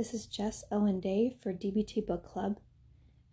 This 0.00 0.14
is 0.14 0.24
Jess 0.24 0.64
Owen 0.72 0.98
Day 0.98 1.36
for 1.42 1.52
DBT 1.52 2.06
Book 2.06 2.24
Club, 2.24 2.58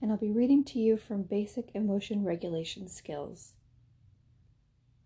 and 0.02 0.12
I'll 0.12 0.18
be 0.18 0.34
reading 0.34 0.66
to 0.66 0.80
you 0.80 0.98
from 0.98 1.24
Basic 1.24 1.70
Emotion 1.74 2.26
Regulation 2.26 2.90
Skills. 2.90 3.54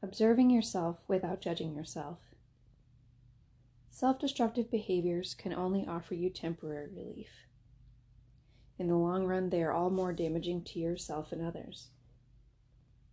Observing 0.01 0.49
yourself 0.49 1.03
without 1.07 1.39
judging 1.39 1.75
yourself. 1.75 2.17
Self 3.91 4.17
destructive 4.17 4.71
behaviors 4.71 5.35
can 5.35 5.53
only 5.53 5.85
offer 5.85 6.15
you 6.15 6.31
temporary 6.31 6.89
relief. 6.91 7.45
In 8.79 8.87
the 8.87 8.95
long 8.95 9.27
run, 9.27 9.51
they 9.51 9.61
are 9.61 9.71
all 9.71 9.91
more 9.91 10.13
damaging 10.13 10.63
to 10.63 10.79
yourself 10.79 11.31
and 11.31 11.45
others. 11.45 11.89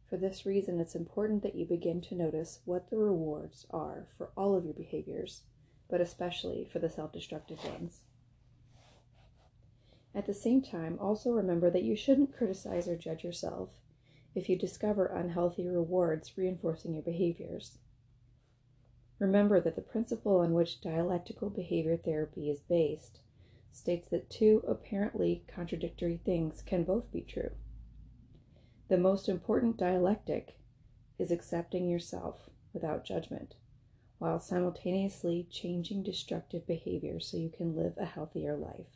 For 0.09 0.17
this 0.17 0.47
reason, 0.47 0.81
it's 0.81 0.95
important 0.95 1.43
that 1.43 1.55
you 1.55 1.67
begin 1.67 2.01
to 2.01 2.15
notice 2.15 2.61
what 2.65 2.89
the 2.89 2.97
rewards 2.97 3.67
are 3.69 4.07
for 4.17 4.31
all 4.39 4.57
of 4.57 4.65
your 4.65 4.73
behaviors, 4.73 5.43
but 5.91 6.01
especially 6.01 6.65
for 6.65 6.79
the 6.79 6.89
self 6.89 7.13
destructive 7.13 7.63
ones. 7.63 8.01
At 10.15 10.27
the 10.27 10.35
same 10.35 10.63
time, 10.63 10.99
also 11.01 11.31
remember 11.31 11.71
that 11.71 11.85
you 11.85 11.95
shouldn't 11.95 12.37
criticize 12.37 12.89
or 12.89 12.97
judge 12.97 13.25
yourself 13.25 13.71
if 14.35 14.49
you 14.49 14.57
discover 14.57 15.07
unhealthy 15.07 15.67
rewards 15.67 16.37
reinforcing 16.37 16.95
your 16.95 17.03
behaviors. 17.03 17.79
Remember 19.19 19.61
that 19.61 19.75
the 19.75 19.83
principle 19.83 20.39
on 20.39 20.55
which 20.55 20.81
dialectical 20.81 21.51
behavior 21.51 21.97
therapy 21.97 22.49
is 22.49 22.61
based 22.61 23.21
states 23.73 24.09
that 24.09 24.31
two 24.31 24.63
apparently 24.67 25.45
contradictory 25.47 26.21
things 26.25 26.63
can 26.63 26.85
both 26.85 27.11
be 27.13 27.21
true. 27.21 27.51
The 28.89 28.97
most 28.97 29.29
important 29.29 29.77
dialectic 29.77 30.59
is 31.19 31.31
accepting 31.31 31.89
yourself 31.89 32.49
without 32.73 33.05
judgment, 33.05 33.57
while 34.19 34.41
simultaneously 34.41 35.47
changing 35.51 36.03
destructive 36.03 36.67
behavior 36.67 37.21
so 37.21 37.37
you 37.37 37.51
can 37.51 37.77
live 37.77 37.95
a 37.99 38.05
healthier 38.05 38.57
life. 38.57 38.87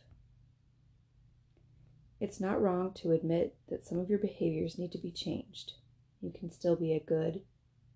It's 2.22 2.38
not 2.38 2.62
wrong 2.62 2.92
to 2.98 3.10
admit 3.10 3.56
that 3.68 3.84
some 3.84 3.98
of 3.98 4.08
your 4.08 4.20
behaviors 4.20 4.78
need 4.78 4.92
to 4.92 4.98
be 4.98 5.10
changed. 5.10 5.72
You 6.20 6.30
can 6.30 6.52
still 6.52 6.76
be 6.76 6.92
a 6.92 7.00
good, 7.00 7.42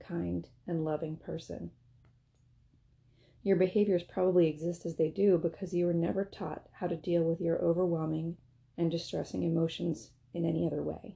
kind, 0.00 0.48
and 0.66 0.84
loving 0.84 1.16
person. 1.16 1.70
Your 3.44 3.54
behaviors 3.54 4.02
probably 4.02 4.48
exist 4.48 4.84
as 4.84 4.96
they 4.96 5.10
do 5.10 5.38
because 5.38 5.72
you 5.72 5.86
were 5.86 5.94
never 5.94 6.24
taught 6.24 6.66
how 6.72 6.88
to 6.88 6.96
deal 6.96 7.22
with 7.22 7.40
your 7.40 7.62
overwhelming 7.62 8.36
and 8.76 8.90
distressing 8.90 9.44
emotions 9.44 10.10
in 10.34 10.44
any 10.44 10.66
other 10.66 10.82
way. 10.82 11.14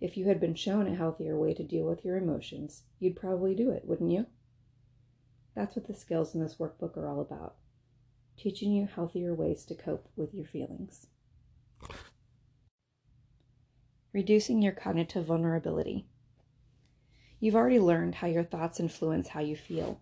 If 0.00 0.16
you 0.16 0.26
had 0.26 0.38
been 0.38 0.54
shown 0.54 0.86
a 0.86 0.94
healthier 0.94 1.36
way 1.36 1.52
to 1.52 1.64
deal 1.64 1.86
with 1.86 2.04
your 2.04 2.16
emotions, 2.16 2.84
you'd 3.00 3.16
probably 3.16 3.56
do 3.56 3.72
it, 3.72 3.88
wouldn't 3.88 4.12
you? 4.12 4.26
That's 5.56 5.74
what 5.74 5.88
the 5.88 5.94
skills 5.94 6.32
in 6.32 6.40
this 6.40 6.58
workbook 6.60 6.96
are 6.96 7.08
all 7.08 7.20
about 7.20 7.56
teaching 8.36 8.70
you 8.70 8.86
healthier 8.86 9.34
ways 9.34 9.64
to 9.64 9.74
cope 9.74 10.08
with 10.14 10.32
your 10.32 10.46
feelings. 10.46 11.08
Reducing 14.12 14.60
your 14.62 14.72
cognitive 14.72 15.26
vulnerability. 15.26 16.06
You've 17.40 17.56
already 17.56 17.80
learned 17.80 18.16
how 18.16 18.26
your 18.26 18.44
thoughts 18.44 18.78
influence 18.78 19.28
how 19.28 19.40
you 19.40 19.56
feel. 19.56 20.00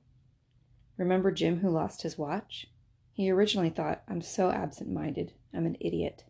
Remember 0.96 1.30
Jim 1.30 1.60
who 1.60 1.70
lost 1.70 2.02
his 2.02 2.18
watch? 2.18 2.66
He 3.12 3.30
originally 3.30 3.70
thought, 3.70 4.02
I'm 4.08 4.20
so 4.20 4.50
absent 4.50 4.90
minded, 4.90 5.32
I'm 5.54 5.66
an 5.66 5.76
idiot, 5.80 6.24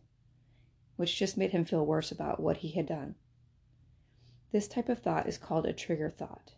which 0.95 1.17
just 1.17 1.37
made 1.37 1.51
him 1.51 1.65
feel 1.65 1.85
worse 1.85 2.11
about 2.11 2.39
what 2.39 2.57
he 2.57 2.71
had 2.71 2.85
done. 2.85 3.15
This 4.51 4.67
type 4.67 4.89
of 4.89 4.99
thought 4.99 5.27
is 5.27 5.37
called 5.37 5.65
a 5.65 5.73
trigger 5.73 6.09
thought 6.09 6.53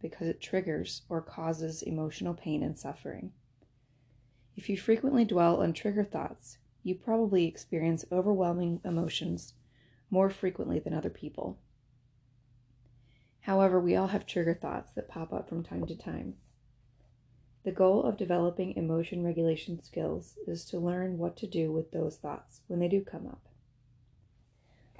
because 0.00 0.28
it 0.28 0.40
triggers 0.40 1.02
or 1.08 1.20
causes 1.20 1.82
emotional 1.82 2.34
pain 2.34 2.62
and 2.62 2.78
suffering. 2.78 3.32
If 4.56 4.68
you 4.68 4.76
frequently 4.76 5.24
dwell 5.24 5.62
on 5.62 5.72
trigger 5.72 6.04
thoughts, 6.04 6.58
you 6.86 6.94
probably 6.94 7.46
experience 7.46 8.04
overwhelming 8.12 8.80
emotions 8.84 9.54
more 10.08 10.30
frequently 10.30 10.78
than 10.78 10.94
other 10.94 11.10
people. 11.10 11.58
However, 13.40 13.80
we 13.80 13.96
all 13.96 14.06
have 14.06 14.24
trigger 14.24 14.54
thoughts 14.54 14.92
that 14.92 15.08
pop 15.08 15.32
up 15.32 15.48
from 15.48 15.64
time 15.64 15.84
to 15.86 15.96
time. 15.96 16.34
The 17.64 17.72
goal 17.72 18.04
of 18.04 18.16
developing 18.16 18.76
emotion 18.76 19.24
regulation 19.24 19.82
skills 19.82 20.36
is 20.46 20.64
to 20.66 20.78
learn 20.78 21.18
what 21.18 21.36
to 21.38 21.48
do 21.48 21.72
with 21.72 21.90
those 21.90 22.18
thoughts 22.18 22.60
when 22.68 22.78
they 22.78 22.86
do 22.86 23.02
come 23.02 23.26
up. 23.26 23.48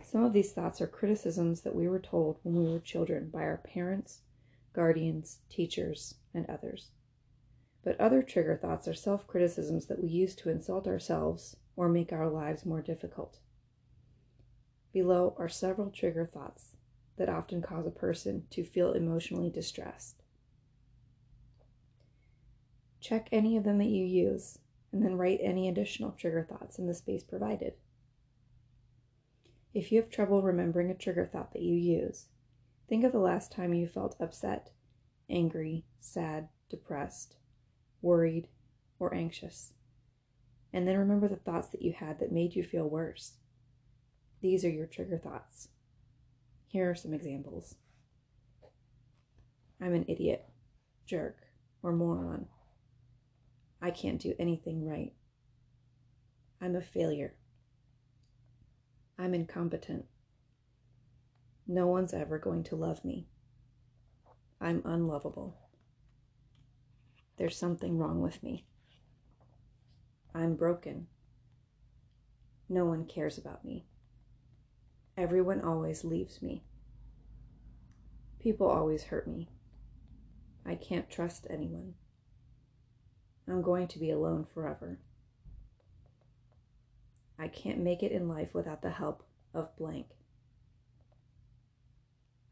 Some 0.03 0.25
of 0.25 0.33
these 0.33 0.53
thoughts 0.53 0.81
are 0.81 0.89
criticisms 0.89 1.60
that 1.60 1.77
we 1.77 1.87
were 1.87 2.00
told 2.00 2.41
when 2.43 2.56
we 2.56 2.69
were 2.69 2.81
children 2.81 3.31
by 3.31 3.43
our 3.43 3.59
parents, 3.59 4.22
guardians, 4.72 5.39
teachers, 5.49 6.16
and 6.34 6.50
others. 6.50 6.91
But 7.84 8.00
other 8.00 8.25
trigger 8.25 8.56
thoughts 8.56 8.89
are 8.89 8.94
self 8.94 9.28
criticisms 9.28 9.87
that 9.87 10.03
we 10.03 10.09
use 10.09 10.34
to 10.37 10.50
insult 10.50 10.89
ourselves 10.89 11.55
or 11.76 11.88
make 11.88 12.12
our 12.12 12.28
lives 12.28 12.64
more 12.64 12.81
difficult. 12.81 13.38
Below 14.92 15.34
are 15.38 15.48
several 15.48 15.91
trigger 15.91 16.26
thoughts 16.26 16.76
that 17.16 17.28
often 17.28 17.62
cause 17.62 17.87
a 17.87 17.91
person 17.91 18.44
to 18.50 18.64
feel 18.64 18.92
emotionally 18.92 19.50
distressed. 19.50 20.22
Check 23.00 23.28
any 23.31 23.56
of 23.56 23.65
them 23.65 23.78
that 23.78 23.84
you 23.84 24.04
use, 24.04 24.59
and 24.91 25.04
then 25.04 25.16
write 25.16 25.41
any 25.42 25.69
additional 25.69 26.12
trigger 26.12 26.47
thoughts 26.48 26.78
in 26.78 26.86
the 26.86 26.94
space 26.94 27.22
provided. 27.22 27.75
If 29.75 29.92
you 29.92 30.00
have 30.00 30.10
trouble 30.10 30.41
remembering 30.41 30.91
a 30.91 30.94
trigger 30.94 31.28
thought 31.31 31.53
that 31.53 31.62
you 31.62 31.75
use, 31.75 32.28
think 32.88 33.04
of 33.04 33.12
the 33.12 33.19
last 33.19 33.53
time 33.53 33.75
you 33.75 33.86
felt 33.86 34.16
upset, 34.19 34.70
angry, 35.28 35.84
sad, 36.00 36.48
depressed, 36.70 37.36
worried, 38.00 38.48
or 38.98 39.15
anxious. 39.15 39.75
And 40.76 40.87
then 40.87 40.98
remember 40.98 41.26
the 41.26 41.37
thoughts 41.37 41.69
that 41.69 41.81
you 41.81 41.94
had 41.94 42.19
that 42.19 42.31
made 42.31 42.54
you 42.54 42.62
feel 42.62 42.87
worse. 42.87 43.38
These 44.42 44.62
are 44.62 44.69
your 44.69 44.84
trigger 44.84 45.16
thoughts. 45.16 45.69
Here 46.66 46.91
are 46.91 46.94
some 46.94 47.14
examples 47.14 47.76
I'm 49.81 49.94
an 49.94 50.04
idiot, 50.06 50.44
jerk, 51.06 51.38
or 51.82 51.92
moron. 51.92 52.48
I 53.81 53.91
can't 53.91 54.20
do 54.20 54.34
anything 54.38 54.86
right. 54.86 55.15
I'm 56.60 56.76
a 56.76 56.82
failure. 56.82 57.36
I'm 59.19 59.32
incompetent. 59.32 60.04
No 61.66 61.86
one's 61.86 62.12
ever 62.12 62.38
going 62.38 62.65
to 62.65 62.76
love 62.76 63.03
me. 63.03 63.28
I'm 64.60 64.82
unlovable. 64.84 65.56
There's 67.38 67.56
something 67.56 67.97
wrong 67.97 68.20
with 68.20 68.42
me. 68.42 68.66
I'm 70.36 70.54
broken. 70.54 71.06
No 72.69 72.84
one 72.84 73.06
cares 73.06 73.38
about 73.38 73.64
me. 73.64 73.86
Everyone 75.16 75.62
always 75.62 76.04
leaves 76.04 76.42
me. 76.42 76.62
People 78.38 78.69
always 78.69 79.04
hurt 79.04 79.26
me. 79.26 79.48
I 80.66 80.74
can't 80.74 81.08
trust 81.08 81.47
anyone. 81.48 81.94
I'm 83.48 83.62
going 83.62 83.88
to 83.88 83.98
be 83.98 84.10
alone 84.10 84.47
forever. 84.52 84.98
I 87.38 87.48
can't 87.48 87.78
make 87.78 88.03
it 88.03 88.12
in 88.12 88.28
life 88.28 88.54
without 88.54 88.82
the 88.82 88.91
help 88.91 89.22
of 89.54 89.74
blank. 89.78 90.08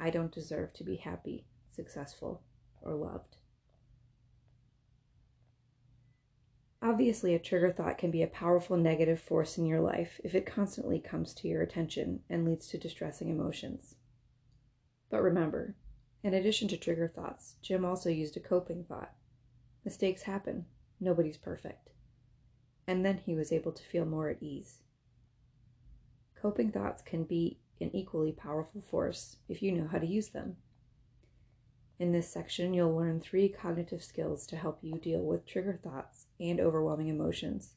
I 0.00 0.08
don't 0.08 0.32
deserve 0.32 0.72
to 0.74 0.84
be 0.84 0.96
happy, 0.96 1.44
successful, 1.70 2.44
or 2.80 2.94
loved. 2.94 3.36
Obviously, 6.84 7.34
a 7.34 7.38
trigger 7.38 7.72
thought 7.72 7.96
can 7.96 8.10
be 8.10 8.22
a 8.22 8.26
powerful 8.26 8.76
negative 8.76 9.18
force 9.18 9.56
in 9.56 9.64
your 9.64 9.80
life 9.80 10.20
if 10.22 10.34
it 10.34 10.44
constantly 10.44 10.98
comes 10.98 11.32
to 11.32 11.48
your 11.48 11.62
attention 11.62 12.20
and 12.28 12.44
leads 12.44 12.68
to 12.68 12.76
distressing 12.76 13.30
emotions. 13.30 13.94
But 15.08 15.22
remember, 15.22 15.76
in 16.22 16.34
addition 16.34 16.68
to 16.68 16.76
trigger 16.76 17.08
thoughts, 17.08 17.54
Jim 17.62 17.86
also 17.86 18.10
used 18.10 18.36
a 18.36 18.40
coping 18.40 18.84
thought. 18.84 19.14
Mistakes 19.82 20.24
happen, 20.24 20.66
nobody's 21.00 21.38
perfect. 21.38 21.88
And 22.87 23.02
then 23.02 23.16
he 23.25 23.34
was 23.34 23.50
able 23.50 23.72
to 23.72 23.82
feel 23.82 24.04
more 24.04 24.28
at 24.28 24.42
ease. 24.42 24.82
Coping 26.38 26.70
thoughts 26.70 27.00
can 27.00 27.25
be 27.25 27.60
an 27.80 27.96
equally 27.96 28.32
powerful 28.32 28.82
force 28.82 29.37
if 29.48 29.62
you 29.62 29.72
know 29.72 29.88
how 29.88 29.98
to 29.98 30.06
use 30.06 30.28
them. 30.28 30.58
In 31.99 32.12
this 32.12 32.29
section, 32.29 32.75
you'll 32.75 32.94
learn 32.94 33.20
three 33.20 33.49
cognitive 33.49 34.02
skills 34.02 34.46
to 34.49 34.56
help 34.56 34.79
you 34.82 34.99
deal 34.99 35.23
with 35.23 35.46
trigger 35.46 35.79
thoughts 35.82 36.26
and 36.41 36.61
overwhelming 36.61 37.08
emotions 37.08 37.75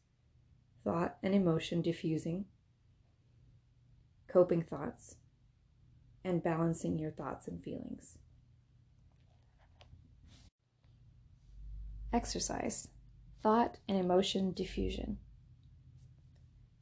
thought 0.84 1.18
and 1.22 1.36
emotion 1.36 1.81
diffusing, 1.81 2.46
coping 4.30 4.64
thoughts, 4.64 5.18
and 6.24 6.42
balancing 6.42 6.98
your 6.98 7.12
thoughts 7.12 7.46
and 7.46 7.62
feelings. 7.62 8.18
Exercise 12.13 12.88
Thought 13.44 13.80
and 13.90 13.98
Emotion 13.98 14.54
Diffusion. 14.54 15.18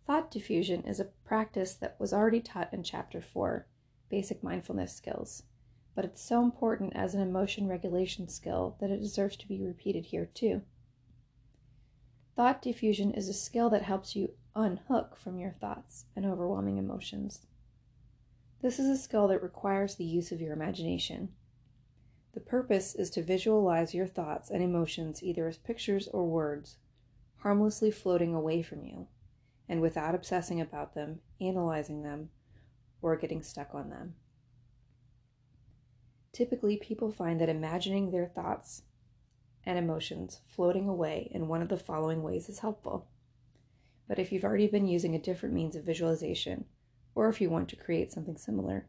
Thought 0.05 0.29
diffusion 0.29 0.83
is 0.83 0.99
a 0.99 1.09
practice 1.25 1.73
that 1.73 1.95
was 1.99 2.13
already 2.13 2.41
taught 2.41 2.71
in 2.71 2.83
Chapter 2.83 3.21
4 3.21 3.65
Basic 4.07 4.43
Mindfulness 4.43 4.93
Skills 4.93 5.43
but 5.95 6.03
it's 6.05 6.21
so 6.21 6.43
important 6.43 6.93
as 6.93 7.15
an 7.15 7.21
emotion 7.21 7.67
regulation 7.67 8.27
skill 8.27 8.75
that 8.79 8.91
it 8.91 8.99
deserves 8.99 9.37
to 9.37 9.47
be 9.47 9.61
repeated 9.61 10.07
here 10.07 10.29
too. 10.33 10.61
Thought 12.35 12.61
diffusion 12.61 13.13
is 13.13 13.29
a 13.29 13.33
skill 13.33 13.69
that 13.69 13.83
helps 13.83 14.15
you 14.15 14.33
unhook 14.55 15.15
from 15.15 15.39
your 15.39 15.51
thoughts 15.51 16.05
and 16.15 16.25
overwhelming 16.25 16.77
emotions. 16.77 17.47
This 18.61 18.77
is 18.77 18.89
a 18.89 19.01
skill 19.01 19.29
that 19.29 19.41
requires 19.41 19.95
the 19.95 20.03
use 20.03 20.33
of 20.33 20.41
your 20.41 20.51
imagination. 20.51 21.29
The 22.33 22.41
purpose 22.41 22.93
is 22.93 23.09
to 23.11 23.23
visualize 23.23 23.93
your 23.93 24.07
thoughts 24.07 24.49
and 24.49 24.61
emotions 24.61 25.23
either 25.23 25.47
as 25.47 25.57
pictures 25.57 26.09
or 26.09 26.25
words, 26.25 26.77
harmlessly 27.37 27.91
floating 27.91 28.33
away 28.33 28.61
from 28.61 28.83
you, 28.83 29.07
and 29.69 29.79
without 29.79 30.15
obsessing 30.15 30.59
about 30.59 30.93
them, 30.93 31.19
analyzing 31.39 32.03
them, 32.03 32.29
or 33.01 33.15
getting 33.15 33.41
stuck 33.41 33.73
on 33.73 33.89
them. 33.89 34.15
Typically, 36.35 36.75
people 36.75 37.09
find 37.09 37.39
that 37.39 37.47
imagining 37.47 38.11
their 38.11 38.25
thoughts 38.25 38.81
and 39.65 39.79
emotions 39.79 40.41
floating 40.45 40.89
away 40.89 41.31
in 41.31 41.47
one 41.47 41.61
of 41.61 41.69
the 41.69 41.77
following 41.77 42.23
ways 42.23 42.49
is 42.49 42.59
helpful. 42.59 43.07
But 44.05 44.19
if 44.19 44.33
you've 44.33 44.43
already 44.43 44.67
been 44.67 44.85
using 44.85 45.15
a 45.15 45.19
different 45.19 45.55
means 45.55 45.77
of 45.77 45.85
visualization, 45.85 46.65
or 47.15 47.29
if 47.29 47.39
you 47.39 47.49
want 47.49 47.69
to 47.69 47.77
create 47.77 48.11
something 48.11 48.35
similar, 48.35 48.85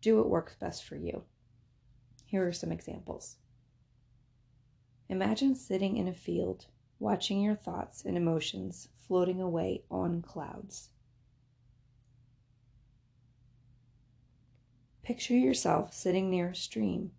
do 0.00 0.16
what 0.16 0.28
works 0.28 0.56
best 0.56 0.82
for 0.82 0.96
you. 0.96 1.22
Here 2.24 2.44
are 2.44 2.52
some 2.52 2.72
examples. 2.72 3.36
Imagine 5.08 5.54
sitting 5.54 5.96
in 5.96 6.08
a 6.08 6.12
field, 6.12 6.66
watching 6.98 7.40
your 7.40 7.54
thoughts 7.54 8.04
and 8.04 8.16
emotions 8.16 8.88
floating 8.98 9.40
away 9.40 9.84
on 9.88 10.20
clouds. 10.20 10.88
Picture 15.02 15.36
yourself 15.36 15.92
sitting 15.92 16.30
near 16.30 16.50
a 16.50 16.54
stream, 16.54 17.10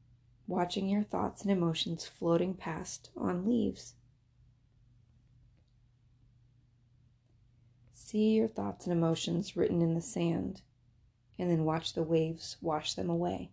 watching 0.47 0.87
your 0.87 1.03
thoughts 1.03 1.41
and 1.41 1.51
emotions 1.51 2.05
floating 2.05 2.53
past 2.53 3.09
on 3.17 3.45
leaves. 3.45 3.95
See 7.91 8.35
your 8.35 8.47
thoughts 8.47 8.85
and 8.85 8.93
emotions 8.93 9.57
written 9.57 9.81
in 9.81 9.95
the 9.95 10.01
sand, 10.01 10.61
and 11.37 11.49
then 11.49 11.65
watch 11.65 11.93
the 11.93 12.03
waves 12.03 12.55
wash 12.61 12.93
them 12.93 13.09
away. 13.09 13.51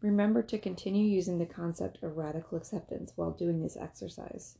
Remember 0.00 0.42
to 0.42 0.58
continue 0.58 1.04
using 1.04 1.38
the 1.38 1.44
concept 1.44 2.02
of 2.02 2.16
radical 2.16 2.56
acceptance 2.56 3.12
while 3.14 3.32
doing 3.32 3.60
this 3.60 3.76
exercise. 3.76 4.56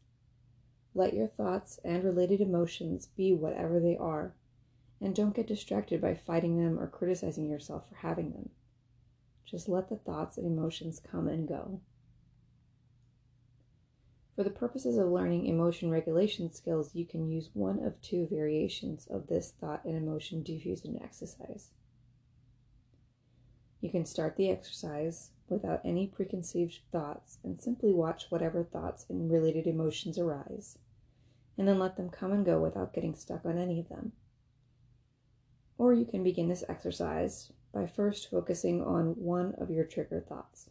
Let 0.94 1.14
your 1.14 1.28
thoughts 1.28 1.80
and 1.82 2.04
related 2.04 2.42
emotions 2.42 3.06
be 3.16 3.32
whatever 3.32 3.80
they 3.80 3.96
are, 3.96 4.34
and 5.00 5.14
don't 5.14 5.34
get 5.34 5.46
distracted 5.46 6.00
by 6.00 6.14
fighting 6.14 6.56
them 6.56 6.78
or 6.78 6.86
criticizing 6.86 7.48
yourself 7.48 7.88
for 7.88 7.96
having 7.96 8.32
them. 8.32 8.50
Just 9.44 9.68
let 9.68 9.88
the 9.88 9.96
thoughts 9.96 10.36
and 10.36 10.46
emotions 10.46 11.00
come 11.00 11.26
and 11.26 11.48
go. 11.48 11.80
For 14.36 14.44
the 14.44 14.50
purposes 14.50 14.96
of 14.96 15.08
learning 15.08 15.46
emotion 15.46 15.90
regulation 15.90 16.52
skills, 16.52 16.94
you 16.94 17.04
can 17.04 17.28
use 17.28 17.50
one 17.52 17.84
of 17.84 18.00
two 18.00 18.26
variations 18.30 19.06
of 19.10 19.26
this 19.26 19.52
thought 19.60 19.84
and 19.84 19.96
emotion 19.96 20.42
diffusion 20.42 20.98
exercise. 21.02 21.70
You 23.80 23.90
can 23.90 24.06
start 24.06 24.36
the 24.36 24.50
exercise 24.50 25.30
without 25.48 25.80
any 25.84 26.06
preconceived 26.06 26.78
thoughts 26.92 27.38
and 27.42 27.60
simply 27.60 27.92
watch 27.92 28.30
whatever 28.30 28.62
thoughts 28.62 29.04
and 29.08 29.30
related 29.30 29.66
emotions 29.66 30.18
arise, 30.18 30.78
and 31.58 31.66
then 31.66 31.78
let 31.78 31.96
them 31.96 32.08
come 32.08 32.32
and 32.32 32.44
go 32.44 32.60
without 32.60 32.94
getting 32.94 33.14
stuck 33.14 33.44
on 33.44 33.58
any 33.58 33.80
of 33.80 33.88
them. 33.88 34.12
Or 35.80 35.94
you 35.94 36.04
can 36.04 36.22
begin 36.22 36.48
this 36.48 36.62
exercise 36.68 37.52
by 37.72 37.86
first 37.86 38.30
focusing 38.30 38.82
on 38.84 39.12
one 39.12 39.54
of 39.56 39.70
your 39.70 39.84
trigger 39.84 40.20
thoughts. 40.20 40.68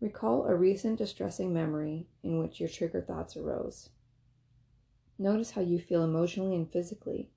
Recall 0.00 0.46
a 0.46 0.54
recent 0.54 0.96
distressing 0.96 1.52
memory 1.52 2.06
in 2.22 2.38
which 2.38 2.58
your 2.58 2.70
trigger 2.70 3.02
thoughts 3.02 3.36
arose. 3.36 3.90
Notice 5.18 5.50
how 5.50 5.60
you 5.60 5.78
feel 5.78 6.02
emotionally 6.02 6.56
and 6.56 6.72
physically, 6.72 7.28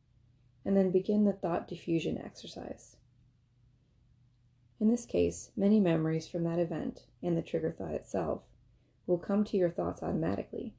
and 0.63 0.77
then 0.77 0.91
begin 0.91 1.25
the 1.25 1.33
thought 1.33 1.67
diffusion 1.67 2.17
exercise. 2.17 2.95
In 4.79 4.87
this 4.87 5.05
case, 5.05 5.51
many 5.57 5.81
memories 5.81 6.25
from 6.25 6.45
that 6.45 6.57
event 6.57 7.03
and 7.21 7.35
the 7.35 7.41
trigger 7.41 7.75
thought 7.77 7.95
itself 7.95 8.43
will 9.07 9.17
come 9.17 9.43
to 9.43 9.57
your 9.57 9.71
thoughts 9.71 10.01
automatically. 10.01 10.73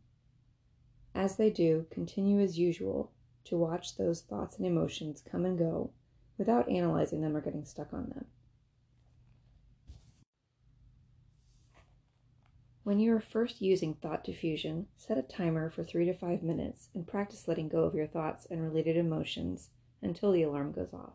As 1.14 1.36
they 1.36 1.50
do, 1.50 1.84
continue 1.90 2.40
as 2.40 2.58
usual 2.58 3.12
to 3.49 3.56
watch 3.56 3.97
those 3.97 4.23
thoughts 4.23 4.56
and 4.56 4.67
emotions 4.67 5.23
come 5.31 5.45
and 5.45 5.59
go 5.59 5.91
without 6.37 6.69
analyzing 6.69 7.21
them 7.21 7.37
or 7.37 7.41
getting 7.41 7.65
stuck 7.65 7.93
on 7.93 8.09
them. 8.11 8.27
When 12.85 13.00
you 13.00 13.15
are 13.15 13.21
first 13.21 13.61
using 13.61 13.93
thought 13.93 14.25
diffusion, 14.25 14.87
set 14.97 15.19
a 15.19 15.23
timer 15.23 15.69
for 15.69 15.85
three 15.85 16.06
to 16.06 16.15
five 16.15 16.43
minutes 16.43 16.89
and 16.95 17.06
practice 17.06 17.47
letting 17.47 17.69
go 17.69 17.85
of 17.85 17.95
your 17.95 18.06
thoughts 18.06 18.47
and 18.50 18.62
related 18.62 18.97
emotions 18.97 19.69
until 20.00 20.33
the 20.33 20.43
alarm 20.43 20.73
goes 20.73 20.95
off. 20.95 21.12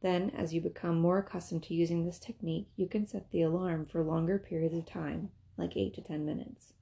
Then, 0.00 0.30
as 0.30 0.54
you 0.54 0.60
become 0.60 1.00
more 1.00 1.18
accustomed 1.18 1.64
to 1.64 1.74
using 1.74 2.04
this 2.04 2.20
technique, 2.20 2.68
you 2.76 2.86
can 2.86 3.04
set 3.04 3.32
the 3.32 3.42
alarm 3.42 3.86
for 3.86 4.04
longer 4.04 4.38
periods 4.38 4.76
of 4.76 4.86
time, 4.86 5.30
like 5.56 5.76
8 5.76 5.92
to 5.94 6.02
10 6.02 6.24
minutes. 6.24 6.72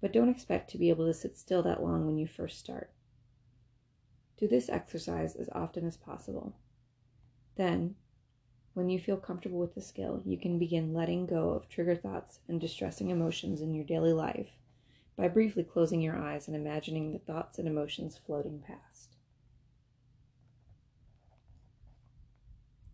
But 0.00 0.12
don't 0.12 0.28
expect 0.28 0.70
to 0.70 0.78
be 0.78 0.88
able 0.88 1.06
to 1.06 1.14
sit 1.14 1.38
still 1.38 1.62
that 1.62 1.84
long 1.84 2.04
when 2.04 2.18
you 2.18 2.26
first 2.26 2.58
start. 2.58 2.90
Do 4.40 4.48
this 4.48 4.70
exercise 4.70 5.36
as 5.36 5.50
often 5.52 5.86
as 5.86 5.98
possible. 5.98 6.54
Then, 7.56 7.94
when 8.72 8.88
you 8.88 8.98
feel 8.98 9.18
comfortable 9.18 9.58
with 9.58 9.74
the 9.74 9.82
skill, 9.82 10.22
you 10.24 10.38
can 10.38 10.58
begin 10.58 10.94
letting 10.94 11.26
go 11.26 11.50
of 11.50 11.68
trigger 11.68 11.94
thoughts 11.94 12.38
and 12.48 12.58
distressing 12.58 13.10
emotions 13.10 13.60
in 13.60 13.74
your 13.74 13.84
daily 13.84 14.14
life 14.14 14.48
by 15.14 15.28
briefly 15.28 15.62
closing 15.62 16.00
your 16.00 16.16
eyes 16.16 16.46
and 16.46 16.56
imagining 16.56 17.12
the 17.12 17.18
thoughts 17.18 17.58
and 17.58 17.68
emotions 17.68 18.18
floating 18.24 18.60
past. 18.66 19.16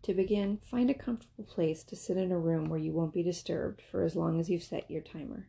To 0.02 0.14
begin, 0.14 0.58
find 0.58 0.90
a 0.90 0.94
comfortable 0.94 1.44
place 1.44 1.84
to 1.84 1.96
sit 1.96 2.16
in 2.16 2.32
a 2.32 2.38
room 2.38 2.69
where 2.69 2.78
you 2.78 2.93
won't 2.93 3.12
be 3.12 3.22
disturbed 3.22 3.82
for 3.82 4.02
as 4.02 4.16
long 4.16 4.40
as 4.40 4.48
you've 4.48 4.62
set 4.62 4.90
your 4.90 5.02
timer. 5.02 5.48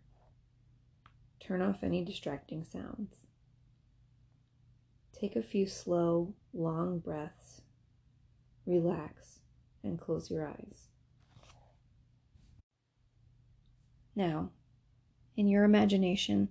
Turn 1.40 1.62
off 1.62 1.84
any 1.84 2.04
distracting 2.04 2.64
sounds. 2.64 3.27
Take 5.20 5.36
a 5.36 5.42
few 5.42 5.66
slow, 5.66 6.36
long 6.54 7.00
breaths. 7.00 7.62
Relax 8.68 9.40
and 9.84 10.00
close 10.00 10.30
your 10.30 10.48
eyes. 10.48 10.90
Now, 14.16 14.52
in 15.36 15.48
your 15.48 15.64
imagination, 15.64 16.50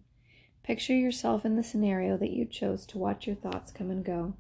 picture 0.65 0.95
yourself 0.95 1.45
in 1.45 1.57
the 1.57 1.63
scenario 1.63 2.17
that 2.17 2.31
you 2.31 2.45
chose 2.45 2.87
to 2.87 2.99
watch 2.99 3.27
your 3.27 3.37
thoughts 3.37 3.71
come 3.71 3.91
and 3.91 4.05
go, 4.05 4.35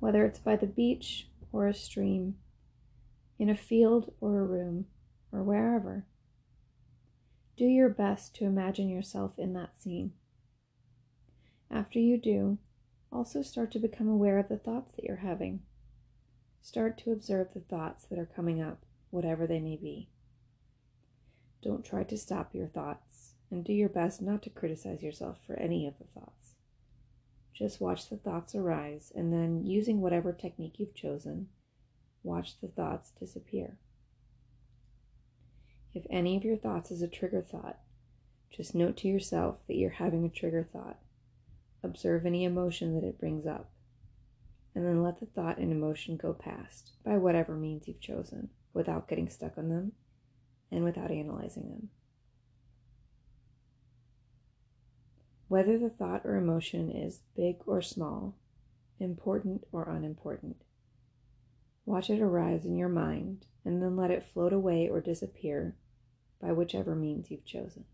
whether 0.00 0.24
it's 0.24 0.38
by 0.40 0.56
the 0.56 0.66
beach 0.66 1.28
or 1.52 1.68
a 1.68 1.74
stream, 1.74 2.36
in 3.38 3.48
a 3.48 3.56
field 3.56 4.12
or 4.20 4.40
a 4.40 4.44
room, 4.44 4.86
or 5.32 5.42
wherever. 5.42 6.04
Do 7.56 7.64
your 7.64 7.88
best 7.88 8.34
to 8.36 8.44
imagine 8.44 8.88
yourself 8.88 9.38
in 9.38 9.52
that 9.52 9.80
scene. 9.80 10.12
After 11.70 11.98
you 11.98 12.16
do, 12.16 12.58
also 13.12 13.42
start 13.42 13.72
to 13.72 13.78
become 13.78 14.08
aware 14.08 14.38
of 14.38 14.48
the 14.48 14.56
thoughts 14.56 14.92
that 14.92 15.04
you're 15.04 15.16
having. 15.16 15.60
Start 16.62 16.98
to 16.98 17.12
observe 17.12 17.48
the 17.52 17.60
thoughts 17.60 18.04
that 18.06 18.18
are 18.18 18.30
coming 18.36 18.60
up, 18.60 18.84
whatever 19.10 19.46
they 19.46 19.60
may 19.60 19.76
be. 19.76 20.08
Don't 21.62 21.84
try 21.84 22.04
to 22.04 22.16
stop 22.16 22.54
your 22.54 22.68
thoughts, 22.68 23.34
and 23.50 23.64
do 23.64 23.72
your 23.72 23.88
best 23.88 24.22
not 24.22 24.42
to 24.42 24.50
criticize 24.50 25.02
yourself 25.02 25.38
for 25.46 25.58
any 25.58 25.86
of 25.86 25.94
the 25.98 26.04
thoughts. 26.04 26.54
Just 27.52 27.80
watch 27.80 28.08
the 28.08 28.16
thoughts 28.16 28.54
arise, 28.54 29.12
and 29.14 29.32
then, 29.32 29.64
using 29.66 30.00
whatever 30.00 30.32
technique 30.32 30.78
you've 30.78 30.94
chosen, 30.94 31.48
watch 32.22 32.60
the 32.60 32.68
thoughts 32.68 33.10
disappear. 33.18 33.76
If 35.92 36.06
any 36.08 36.36
of 36.36 36.44
your 36.44 36.56
thoughts 36.56 36.90
is 36.90 37.02
a 37.02 37.08
trigger 37.08 37.42
thought, 37.42 37.80
just 38.50 38.74
note 38.74 38.96
to 38.98 39.08
yourself 39.08 39.58
that 39.66 39.76
you're 39.76 39.90
having 39.90 40.24
a 40.24 40.28
trigger 40.28 40.66
thought. 40.72 40.98
Observe 41.82 42.26
any 42.26 42.44
emotion 42.44 42.94
that 42.94 43.06
it 43.06 43.18
brings 43.18 43.46
up 43.46 43.70
and 44.74 44.84
then 44.84 45.02
let 45.02 45.18
the 45.18 45.26
thought 45.26 45.58
and 45.58 45.72
emotion 45.72 46.16
go 46.16 46.32
past 46.32 46.92
by 47.04 47.16
whatever 47.16 47.56
means 47.56 47.88
you've 47.88 48.00
chosen 48.00 48.50
without 48.72 49.08
getting 49.08 49.28
stuck 49.28 49.58
on 49.58 49.68
them 49.68 49.92
and 50.70 50.84
without 50.84 51.10
analyzing 51.10 51.68
them. 51.68 51.88
Whether 55.48 55.78
the 55.78 55.90
thought 55.90 56.22
or 56.24 56.36
emotion 56.36 56.90
is 56.90 57.22
big 57.34 57.56
or 57.66 57.82
small, 57.82 58.36
important 59.00 59.64
or 59.72 59.88
unimportant, 59.88 60.62
watch 61.84 62.08
it 62.08 62.20
arise 62.20 62.64
in 62.64 62.76
your 62.76 62.88
mind 62.88 63.46
and 63.64 63.82
then 63.82 63.96
let 63.96 64.12
it 64.12 64.22
float 64.22 64.52
away 64.52 64.88
or 64.88 65.00
disappear 65.00 65.74
by 66.40 66.52
whichever 66.52 66.94
means 66.94 67.30
you've 67.30 67.44
chosen. 67.44 67.84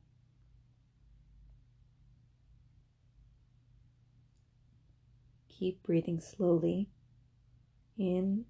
Keep 5.59 5.83
breathing 5.83 6.21
slowly 6.21 6.89
in 7.97 8.45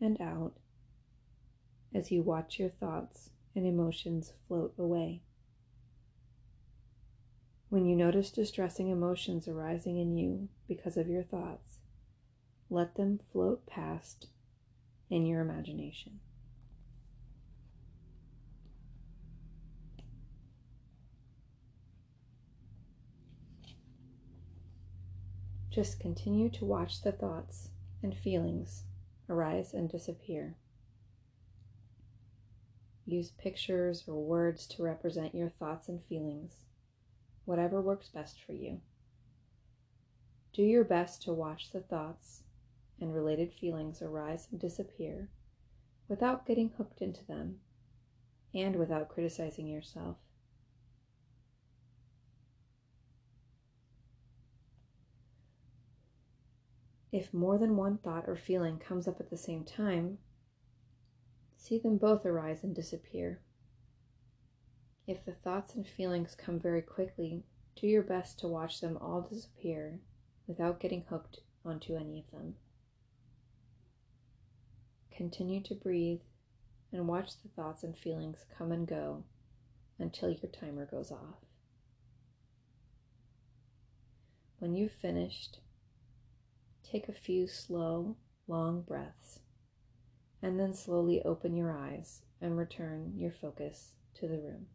and 0.00 0.20
out 0.20 0.54
as 1.94 2.10
you 2.10 2.22
watch 2.22 2.58
your 2.58 2.68
thoughts 2.68 3.30
and 3.54 3.66
emotions 3.66 4.32
float 4.46 4.74
away. 4.78 5.22
When 7.70 7.86
you 7.86 7.96
notice 7.96 8.30
distressing 8.30 8.88
emotions 8.90 9.48
arising 9.48 9.98
in 9.98 10.16
you 10.16 10.48
because 10.66 10.96
of 10.96 11.08
your 11.08 11.22
thoughts, 11.22 11.78
let 12.68 12.96
them 12.96 13.20
float 13.32 13.66
past 13.66 14.28
in 15.10 15.24
your 15.24 15.40
imagination. 15.40 16.20
Just 25.78 26.00
continue 26.00 26.50
to 26.50 26.64
watch 26.64 27.02
the 27.02 27.12
thoughts 27.12 27.68
and 28.02 28.12
feelings 28.12 28.82
arise 29.28 29.72
and 29.72 29.88
disappear. 29.88 30.56
Use 33.06 33.30
pictures 33.30 34.02
or 34.08 34.16
words 34.16 34.66
to 34.66 34.82
represent 34.82 35.36
your 35.36 35.50
thoughts 35.50 35.86
and 35.86 36.02
feelings, 36.02 36.64
whatever 37.44 37.80
works 37.80 38.08
best 38.08 38.42
for 38.44 38.54
you. 38.54 38.80
Do 40.52 40.64
your 40.64 40.82
best 40.82 41.22
to 41.22 41.32
watch 41.32 41.70
the 41.70 41.82
thoughts 41.82 42.42
and 43.00 43.14
related 43.14 43.52
feelings 43.52 44.02
arise 44.02 44.48
and 44.50 44.58
disappear 44.58 45.28
without 46.08 46.44
getting 46.44 46.70
hooked 46.70 47.00
into 47.00 47.24
them 47.24 47.60
and 48.52 48.74
without 48.74 49.08
criticizing 49.08 49.68
yourself. 49.68 50.16
If 57.10 57.32
more 57.32 57.56
than 57.56 57.76
one 57.76 57.98
thought 57.98 58.28
or 58.28 58.36
feeling 58.36 58.78
comes 58.78 59.08
up 59.08 59.20
at 59.20 59.30
the 59.30 59.36
same 59.36 59.64
time, 59.64 60.18
see 61.56 61.78
them 61.78 61.96
both 61.96 62.26
arise 62.26 62.62
and 62.62 62.74
disappear. 62.74 63.40
If 65.06 65.24
the 65.24 65.32
thoughts 65.32 65.74
and 65.74 65.86
feelings 65.86 66.34
come 66.34 66.60
very 66.60 66.82
quickly, 66.82 67.44
do 67.76 67.86
your 67.86 68.02
best 68.02 68.38
to 68.40 68.48
watch 68.48 68.80
them 68.80 68.98
all 69.00 69.22
disappear 69.22 70.00
without 70.46 70.80
getting 70.80 71.02
hooked 71.08 71.40
onto 71.64 71.96
any 71.96 72.18
of 72.18 72.30
them. 72.30 72.56
Continue 75.10 75.62
to 75.62 75.74
breathe 75.74 76.20
and 76.92 77.08
watch 77.08 77.42
the 77.42 77.48
thoughts 77.48 77.82
and 77.82 77.96
feelings 77.96 78.44
come 78.56 78.70
and 78.70 78.86
go 78.86 79.24
until 79.98 80.30
your 80.30 80.50
timer 80.50 80.86
goes 80.86 81.10
off. 81.10 81.44
When 84.58 84.74
you've 84.74 84.92
finished, 84.92 85.58
Take 86.90 87.08
a 87.08 87.12
few 87.12 87.46
slow, 87.46 88.16
long 88.46 88.80
breaths, 88.80 89.40
and 90.40 90.58
then 90.58 90.72
slowly 90.72 91.20
open 91.22 91.54
your 91.54 91.70
eyes 91.70 92.22
and 92.40 92.56
return 92.56 93.12
your 93.16 93.30
focus 93.30 93.92
to 94.14 94.26
the 94.26 94.38
room. 94.38 94.66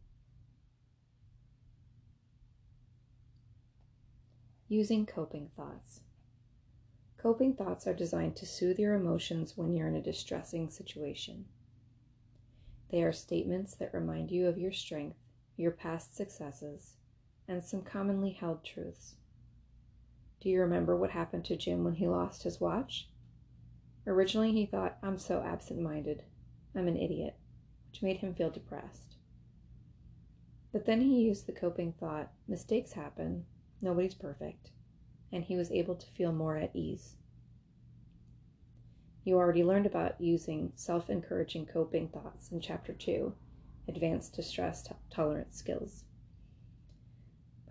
Using 4.68 5.08
coping 5.08 5.50
thoughts. 5.56 6.02
Coping 7.18 7.56
thoughts 7.56 7.88
are 7.88 7.94
designed 7.94 8.36
to 8.36 8.46
soothe 8.46 8.78
your 8.78 8.94
emotions 8.94 9.58
when 9.58 9.74
you're 9.74 9.88
in 9.88 9.96
a 9.96 10.02
distressing 10.02 10.70
situation. 10.70 11.46
They 12.92 13.02
are 13.02 13.12
statements 13.12 13.74
that 13.76 13.94
remind 13.94 14.30
you 14.30 14.48
of 14.48 14.60
your 14.60 14.72
strength, 14.72 15.18
your 15.58 15.72
past 15.72 16.16
successes, 16.16 16.94
and 17.48 17.64
some 17.64 17.82
commonly 17.82 18.32
held 18.32 18.64
truths. 18.64 19.16
Do 20.44 20.50
you 20.50 20.60
remember 20.60 20.94
what 20.94 21.12
happened 21.12 21.46
to 21.46 21.56
Jim 21.56 21.86
when 21.86 21.96
he 21.96 22.06
lost 22.06 22.44
his 22.44 22.60
watch? 22.60 23.08
Originally, 24.06 24.52
he 24.52 24.66
thought, 24.66 24.98
I'm 25.02 25.18
so 25.18 25.42
absent 25.42 25.80
minded. 25.80 26.24
I'm 26.76 26.90
an 26.90 26.98
idiot, 26.98 27.38
which 27.90 28.04
made 28.04 28.18
him 28.18 28.36
feel 28.36 28.50
depressed. 28.50 29.16
But 30.74 30.86
then 30.86 31.00
he 31.00 31.22
used 31.22 31.46
the 31.46 31.54
coping 31.54 31.94
thought 31.94 32.34
mistakes 32.46 32.92
happen, 32.92 33.46
nobody's 33.82 34.16
perfect, 34.16 34.72
and 35.32 35.46
he 35.46 35.56
was 35.56 35.72
able 35.72 35.96
to 35.96 36.08
feel 36.08 36.34
more 36.34 36.58
at 36.58 36.76
ease. 36.76 37.16
You 39.24 39.38
already 39.38 39.64
learned 39.64 39.86
about 39.86 40.20
using 40.20 40.74
self 40.76 41.10
encouraging 41.10 41.68
coping 41.68 42.10
thoughts 42.10 42.52
in 42.52 42.60
Chapter 42.60 42.92
2 42.92 43.34
Advanced 43.88 44.36
Distress 44.36 44.90
Tolerance 45.10 45.56
Skills 45.56 46.04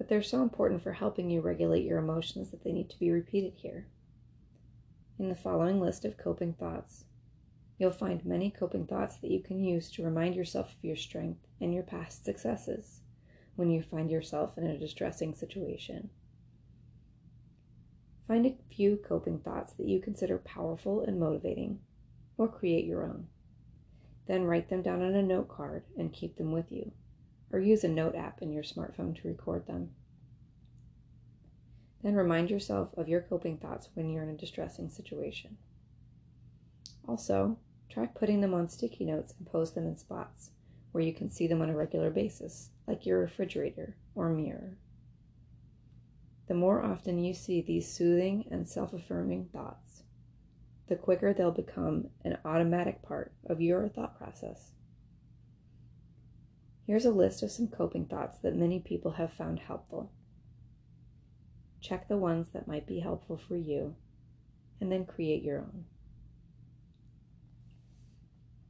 but 0.02 0.09
they're 0.09 0.21
so 0.21 0.42
important 0.42 0.82
for 0.82 0.94
helping 0.94 1.30
you 1.30 1.40
regulate 1.40 1.85
your 1.85 1.99
emotions 1.99 2.50
that 2.50 2.64
they 2.64 2.73
need 2.73 2.90
to 2.90 2.99
be 2.99 3.12
repeated 3.12 3.52
here. 3.54 3.87
In 5.16 5.28
the 5.28 5.37
following 5.37 5.80
list 5.80 6.04
of 6.04 6.16
coping 6.16 6.54
thoughts, 6.54 7.04
you'll 7.78 7.92
find 7.92 8.26
many 8.26 8.50
coping 8.50 8.85
thoughts 8.85 9.18
that 9.18 9.30
you 9.30 9.40
can 9.40 9.62
use 9.62 9.92
to 9.92 10.02
remind 10.02 10.35
yourself 10.35 10.73
of 10.73 10.85
your 10.85 10.97
strength 10.97 11.47
and 11.61 11.73
your 11.73 11.85
past 11.85 12.25
successes 12.25 13.02
when 13.54 13.71
you 13.71 13.80
find 13.80 14.11
yourself 14.11 14.59
in 14.59 14.66
a 14.66 14.76
distressing 14.76 15.37
situation. 15.37 16.11
Find 18.26 18.44
a 18.44 18.56
few 18.75 18.97
coping 18.97 19.38
thoughts 19.38 19.73
that 19.75 19.87
you 19.87 20.00
consider 20.00 20.37
powerful 20.38 21.02
and 21.04 21.21
motivating, 21.21 21.78
or 22.37 22.49
create 22.49 22.87
your 22.87 23.04
own. 23.04 23.28
Then 24.26 24.47
write 24.47 24.68
them 24.68 24.82
down 24.82 25.00
on 25.00 25.14
a 25.14 25.23
note 25.23 25.47
card 25.47 25.85
and 25.97 26.12
keep 26.12 26.38
them 26.38 26.50
with 26.50 26.73
you 26.73 26.90
or 27.52 27.61
use 27.61 27.85
a 27.85 27.88
note 27.88 28.16
app 28.16 28.40
in 28.40 28.52
your 28.52 28.62
smartphone 28.62 29.14
to 29.21 29.28
record 29.28 29.66
them. 29.66 29.90
Then 32.02 32.14
remind 32.14 32.50
yourself 32.50 32.88
of 32.97 33.09
your 33.09 33.21
coping 33.21 33.59
thoughts 33.59 33.88
when 33.94 34.11
you're 34.11 34.25
in 34.25 34.30
a 34.30 34.37
distressing 34.37 34.90
situation. 34.90 35.59
Also, 37.06 37.59
try 37.88 38.06
putting 38.06 38.40
them 38.40 38.54
on 38.54 38.68
sticky 38.68 39.04
notes 39.04 39.35
and 39.38 39.47
post 39.47 39.75
them 39.75 39.87
in 39.87 39.97
spots 39.97 40.50
where 40.92 41.04
you 41.04 41.12
can 41.12 41.30
see 41.30 41.47
them 41.47 41.62
on 41.62 41.71
a 41.71 41.76
regular 41.76 42.11
basis, 42.11 42.71
like 42.87 43.06
your 43.06 43.21
refrigerator 43.21 43.97
or 44.14 44.28
mirror. 44.28 44.76
The 46.49 46.54
more 46.54 46.82
often 46.82 47.23
you 47.23 47.35
see 47.35 47.62
these 47.62 47.90
soothing 47.90 48.47
and 48.50 48.68
self 48.68 48.92
affirming 48.92 49.47
thoughts, 49.52 50.02
the 50.88 50.97
quicker 50.97 51.32
they'll 51.32 51.50
become 51.50 52.09
an 52.25 52.37
automatic 52.44 53.02
part 53.02 53.32
of 53.47 53.61
your 53.61 53.88
thought 53.88 54.18
process. 54.18 54.73
Here's 56.92 57.06
a 57.06 57.11
list 57.11 57.42
of 57.42 57.50
some 57.50 57.68
coping 57.68 58.04
thoughts 58.04 58.40
that 58.40 58.54
many 58.54 58.78
people 58.78 59.12
have 59.12 59.32
found 59.32 59.61
helpful. 59.61 60.12
Check 61.80 62.06
the 62.06 62.18
ones 62.18 62.50
that 62.50 62.68
might 62.68 62.87
be 62.87 63.00
helpful 63.00 63.38
for 63.49 63.56
you, 63.56 63.96
and 64.78 64.92
then 64.92 65.06
create 65.06 65.42
your 65.42 65.61
own. 65.61 65.87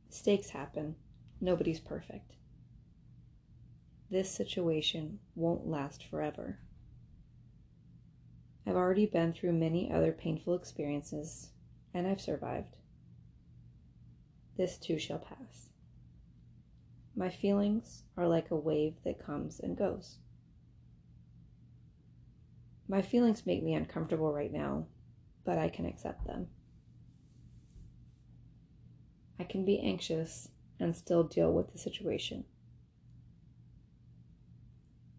Mistakes 0.08 0.50
happen. 0.50 0.94
Nobody's 1.40 1.80
perfect. 1.80 2.34
This 4.08 4.30
situation 4.30 5.18
won't 5.34 5.66
last 5.66 6.04
forever. 6.04 6.60
I've 8.64 8.76
already 8.76 9.06
been 9.06 9.32
through 9.32 9.54
many 9.54 9.90
other 9.90 10.12
painful 10.12 10.54
experiences, 10.54 11.50
and 11.92 12.06
I've 12.06 12.20
survived. 12.20 12.76
This 14.56 14.78
too 14.78 15.00
shall 15.00 15.18
pass. 15.18 15.71
My 17.14 17.28
feelings 17.28 18.04
are 18.16 18.26
like 18.26 18.50
a 18.50 18.56
wave 18.56 18.94
that 19.04 19.24
comes 19.24 19.60
and 19.60 19.76
goes. 19.76 20.18
My 22.88 23.02
feelings 23.02 23.46
make 23.46 23.62
me 23.62 23.74
uncomfortable 23.74 24.32
right 24.32 24.52
now, 24.52 24.86
but 25.44 25.58
I 25.58 25.68
can 25.68 25.86
accept 25.86 26.26
them. 26.26 26.48
I 29.38 29.44
can 29.44 29.64
be 29.64 29.80
anxious 29.80 30.48
and 30.78 30.96
still 30.96 31.22
deal 31.24 31.52
with 31.52 31.72
the 31.72 31.78
situation. 31.78 32.44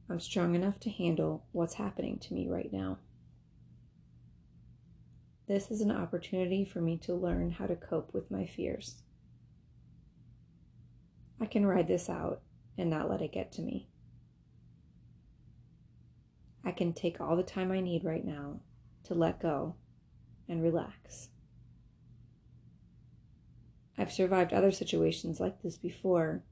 I'm 0.10 0.20
strong 0.20 0.56
enough 0.56 0.80
to 0.82 0.90
handle 0.90 1.46
what's 1.52 1.76
happening 1.76 2.20
to 2.20 2.34
me 2.34 2.48
right 2.48 2.72
now. 2.72 3.00
This 5.48 5.72
is 5.72 5.82
an 5.82 5.92
opportunity 5.92 6.64
for 6.66 6.82
me 6.82 6.98
to 7.00 7.14
learn 7.14 7.52
how 7.52 7.66
to 7.66 7.76
cope 7.76 8.14
with 8.14 8.32
my 8.32 8.46
fears. 8.46 9.04
I 11.44 11.46
can 11.46 11.66
ride 11.66 11.90
this 11.90 12.10
out 12.10 12.40
and 12.78 12.90
not 12.90 13.10
let 13.10 13.22
it 13.22 13.34
get 13.34 13.52
to 13.52 13.62
me. 13.62 13.90
I 16.64 16.72
can 16.72 16.94
take 16.94 17.20
all 17.20 17.36
the 17.36 17.44
time 17.44 17.70
I 17.70 17.82
need 17.82 18.06
right 18.06 18.24
now 18.24 18.62
to 19.04 19.14
let 19.14 19.42
go 19.42 19.76
and 20.48 20.64
relax. 20.64 21.28
I've 23.98 24.14
survived 24.14 24.54
other 24.54 24.72
situations 24.72 25.42
like 25.42 25.62
this 25.62 25.76
before, 25.76 26.44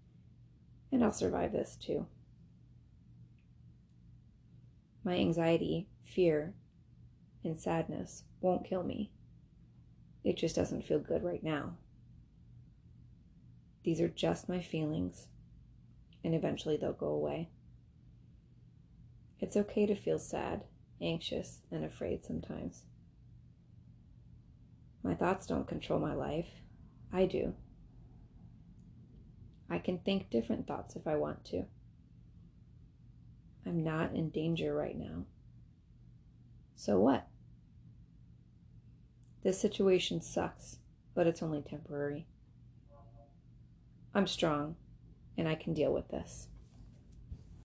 and 0.92 1.02
I'll 1.06 1.14
survive 1.14 1.54
this 1.54 1.78
too. 1.78 2.08
My 5.06 5.16
anxiety, 5.16 5.88
fear, 6.04 6.54
and 7.46 7.58
sadness 7.58 8.24
won't 8.42 8.68
kill 8.68 8.84
me. 8.84 9.10
It 10.26 10.36
just 10.36 10.58
doesn't 10.58 10.84
feel 10.84 11.00
good 11.00 11.24
right 11.24 11.42
now. 11.42 11.78
These 13.84 14.02
are 14.02 14.10
just 14.10 14.48
my 14.48 14.62
feelings, 14.62 15.28
and 16.24 16.36
eventually 16.36 16.78
they'll 16.78 16.94
go 16.94 17.08
away. 17.08 17.50
It's 19.40 19.58
okay 19.58 19.86
to 19.88 19.96
feel 19.96 20.20
sad, 20.20 20.66
anxious, 21.02 21.62
and 21.72 21.84
afraid 21.84 22.24
sometimes. 22.24 22.84
My 25.04 25.16
thoughts 25.16 25.48
don't 25.48 25.68
control 25.68 26.00
my 26.00 26.14
life. 26.14 26.50
I 27.12 27.26
do. 27.26 27.56
I 29.70 29.80
can 29.80 29.98
think 29.98 30.30
different 30.30 30.68
thoughts 30.68 30.96
if 30.96 31.08
I 31.08 31.16
want 31.16 31.44
to. 31.46 31.66
I'm 33.66 33.84
not 33.84 34.14
in 34.14 34.30
danger 34.30 34.76
right 34.76 34.98
now. 34.98 35.26
So 36.76 37.00
what? 37.00 37.28
This 39.44 39.60
situation 39.60 40.22
sucks, 40.22 40.78
but 41.16 41.26
it's 41.26 41.42
only 41.42 41.62
temporary. 41.62 42.28
I'm 44.14 44.28
strong, 44.28 44.76
and 45.38 45.48
I 45.48 45.56
can 45.56 45.74
deal 45.74 45.94
with 45.94 46.10
this. 46.10 46.48